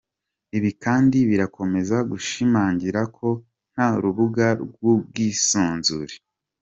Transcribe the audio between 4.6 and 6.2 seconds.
rw’ubwisanzure